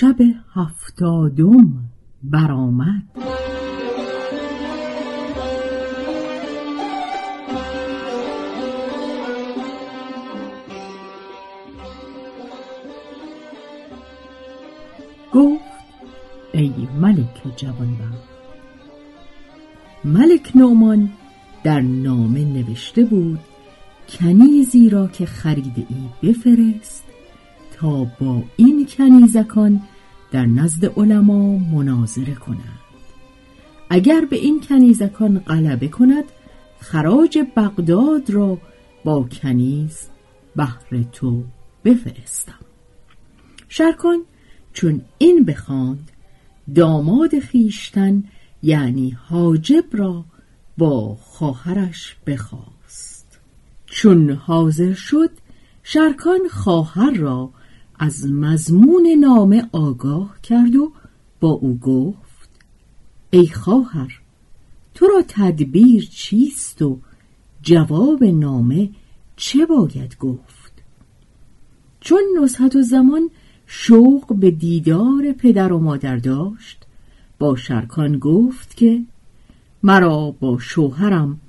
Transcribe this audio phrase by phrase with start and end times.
[0.00, 0.16] شب
[0.54, 1.90] هفتادم
[2.22, 3.02] برآمد.
[15.34, 15.62] گفت
[16.52, 18.28] ای ملک جوانبخت
[20.04, 21.10] ملک نومان
[21.64, 23.38] در نامه نوشته بود
[24.08, 27.07] کنیزی را که خریده ای بفرست.
[27.80, 29.80] تا با این کنیزکان
[30.30, 32.78] در نزد علما مناظره کند
[33.90, 36.24] اگر به این کنیزکان غلبه کند
[36.80, 38.58] خراج بغداد را
[39.04, 40.08] با کنیز
[40.56, 41.44] بهر تو
[41.84, 42.64] بفرستم.
[43.68, 44.18] شرکان
[44.72, 46.10] چون این بخواند
[46.74, 48.24] داماد خیشتن
[48.62, 50.24] یعنی حاجب را
[50.78, 53.38] با خواهرش بخواست.
[53.86, 55.30] چون حاضر شد
[55.82, 57.50] شرکان خواهر را
[57.98, 60.92] از مضمون نامه آگاه کرد و
[61.40, 62.48] با او گفت
[63.30, 64.20] ای خواهر
[64.94, 66.98] تو را تدبیر چیست و
[67.62, 68.90] جواب نامه
[69.36, 70.72] چه باید گفت؟
[72.00, 73.30] چون نصحت و زمان
[73.66, 76.86] شوق به دیدار پدر و مادر داشت
[77.38, 79.02] با شرکان گفت که
[79.82, 81.40] مرا با شوهرم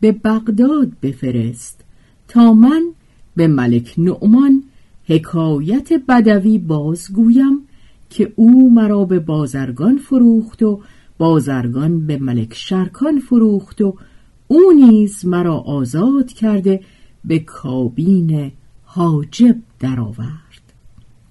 [0.00, 1.84] به بغداد بفرست
[2.28, 2.82] تا من
[3.36, 4.62] به ملک نعمان
[5.10, 7.66] حکایت بدوی بازگویم
[8.10, 10.80] که او مرا به بازرگان فروخت و
[11.18, 13.96] بازرگان به ملک شرکان فروخت و
[14.48, 16.80] او نیز مرا آزاد کرده
[17.24, 18.52] به کابین
[18.84, 20.72] حاجب درآورد.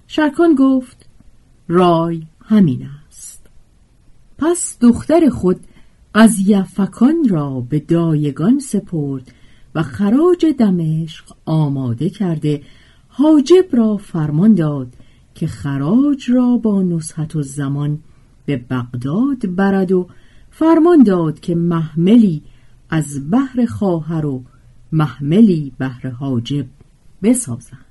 [0.06, 1.06] شرکان گفت
[1.68, 3.46] رای همین است.
[4.38, 5.60] پس دختر خود
[6.14, 9.32] قضیفکان را به دایگان سپرد
[9.74, 12.62] و خراج دمشق آماده کرده
[13.12, 14.94] حاجب را فرمان داد
[15.34, 17.98] که خراج را با نصحت و زمان
[18.46, 20.08] به بغداد برد و
[20.50, 22.42] فرمان داد که محملی
[22.90, 24.44] از بحر خواهر و
[24.92, 26.66] محملی بهر حاجب
[27.22, 27.84] بسازند.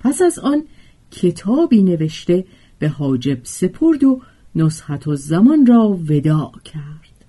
[0.00, 0.62] پس از آن
[1.10, 2.44] کتابی نوشته
[2.78, 4.20] به حاجب سپرد و
[4.54, 7.24] نصحت و زمان را وداع کرد.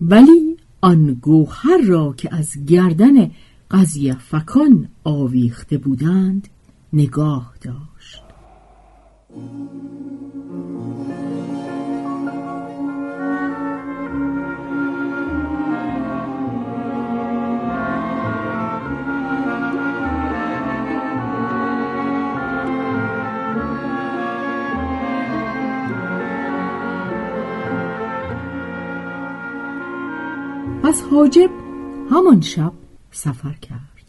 [0.00, 3.30] ولی آن گوهر را که از گردن
[3.70, 6.48] قضیه فکان آویخته بودند
[6.92, 8.22] نگاه داشت.
[30.82, 31.50] پس حاجب
[32.10, 32.72] همان شب
[33.10, 34.06] سفر کرد.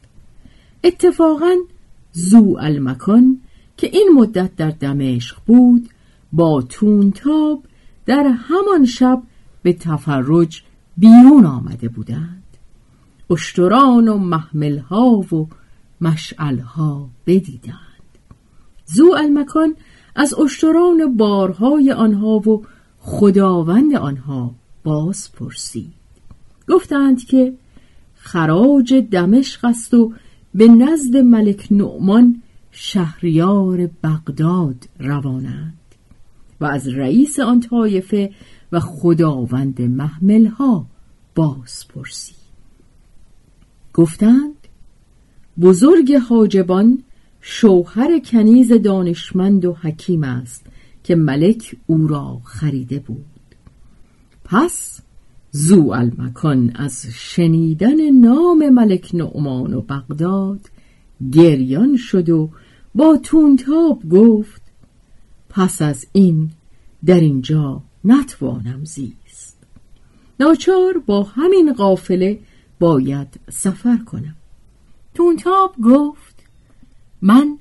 [0.84, 1.56] اتفاقا
[2.12, 3.42] زو المکان
[3.78, 5.90] که این مدت در دمشق بود
[6.34, 7.64] با تونتاب
[8.06, 9.24] در همان شب
[9.62, 10.64] به تفرج
[10.98, 12.44] بیرون آمده بودند.
[13.30, 15.48] اشتران و محملها و
[16.02, 17.78] مشعلها بدیدند.
[18.86, 19.76] زو المکان
[20.16, 22.66] از اشتران بارهای آنها و
[23.00, 25.94] خداوند آنها باز پرسید.
[26.70, 27.54] گفتند که
[28.28, 30.14] خراج دمشق است و
[30.54, 32.42] به نزد ملک نعمان
[32.72, 35.74] شهریار بغداد روانند
[36.62, 38.32] و از رئیس آن طایفه
[38.72, 40.86] و خداوند محملها
[41.36, 42.34] باز پرسی
[43.94, 44.68] گفتند
[45.62, 47.04] بزرگ حاجبان
[47.42, 50.66] شوهر کنیز دانشمند و حکیم است
[51.04, 53.26] که ملک او را خریده بود.
[54.46, 55.02] پس
[55.60, 60.60] زو المکان از شنیدن نام ملک نعمان و بغداد
[61.32, 62.50] گریان شد و
[62.96, 64.62] با تونتاب گفت
[65.50, 66.52] پس از این
[67.06, 69.58] در اینجا نتوانم زیست.
[70.40, 72.40] ناچار با همین قافله
[72.80, 74.36] باید سفر کنم.
[75.14, 76.44] تونتاب گفت
[77.22, 77.58] من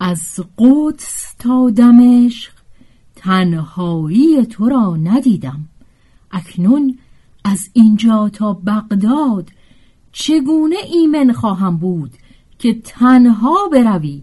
[0.00, 2.52] از قدس تا دمشق
[3.16, 5.68] تنهایی تو را ندیدم.
[6.30, 6.98] اکنون
[7.44, 9.50] از اینجا تا بغداد
[10.12, 12.10] چگونه ایمن خواهم بود
[12.58, 14.22] که تنها بروی؟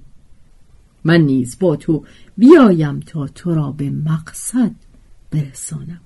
[1.04, 2.04] من نیز با تو
[2.38, 4.72] بیایم تا تو را به مقصد
[5.32, 6.02] برسانم.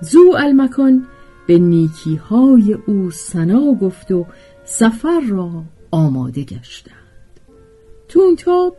[0.00, 1.06] زو المکان
[1.46, 4.26] به نیکی های او سنا گفت و
[4.64, 6.94] سفر را آماده گشتند.
[8.08, 8.76] تونتاب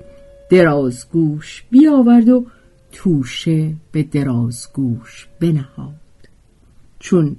[0.51, 2.45] درازگوش بیاورد و
[2.91, 5.95] توشه به درازگوش بنهاد.
[6.99, 7.35] چون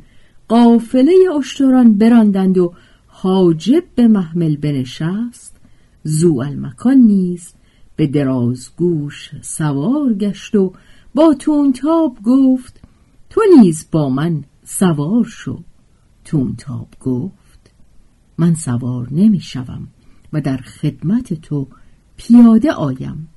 [0.49, 2.73] قافله اشتران براندند و
[3.07, 5.57] حاجب به محمل بنشست
[6.05, 7.53] زو المکان نیز
[7.97, 10.73] به درازگوش سوار گشت و
[11.15, 12.81] با تونتاب گفت
[13.31, 15.63] تو نیز با من سوار شو.
[16.25, 17.71] تونتاب گفت
[18.39, 19.89] من سوار نمی شوم
[20.33, 21.69] و در خدمت تو
[22.17, 23.29] پیاده آیم.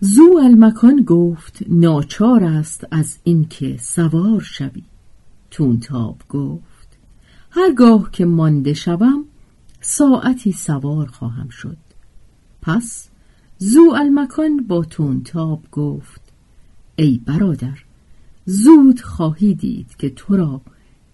[0.00, 4.82] زو المکان گفت ناچار است از اینکه سوار شوی.
[5.50, 6.98] تونتاب گفت
[7.50, 9.24] هرگاه که مانده شوم
[9.80, 11.78] ساعتی سوار خواهم شد.
[12.62, 13.08] پس
[13.58, 16.22] زو المکان با تونتاب گفت
[16.96, 17.78] ای برادر
[18.44, 20.60] زود خواهی دید که تو را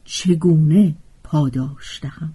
[0.04, 2.32] چگونه پاداش دهم.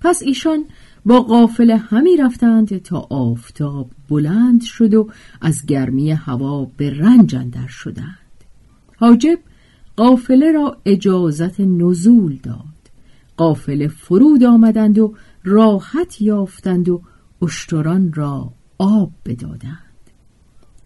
[0.00, 0.64] پس ایشان
[1.06, 5.08] با قافله همی رفتند تا آفتاب بلند شد و
[5.40, 8.18] از گرمی هوا به رنج اندر شدند.
[8.96, 9.38] حاجب
[9.96, 12.64] قافله را اجازت نزول داد.
[13.36, 15.14] قافله فرود آمدند و
[15.44, 17.02] راحت یافتند و
[17.42, 19.78] اشتران را آب بدادند.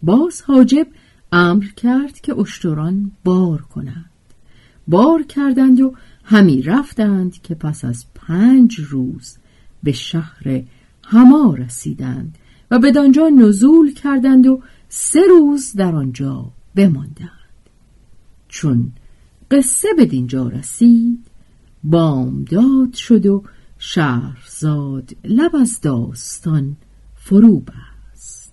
[0.02, 0.86] باز حاجب
[1.32, 4.10] امر کرد که اشتران بار کنند.
[4.88, 5.94] بار کردند و
[6.24, 9.36] همی رفتند که پس از پنج روز
[9.82, 10.62] به شهر
[11.04, 12.38] هما رسیدند
[12.70, 17.30] و به دانجا نزول کردند و سه روز در آنجا بماندند.
[18.48, 18.92] چون
[19.50, 21.26] قصه به دینجا رسید
[21.84, 23.42] بامداد شد و
[23.78, 26.76] شهرزاد لب از داستان
[27.14, 28.52] فرو بست.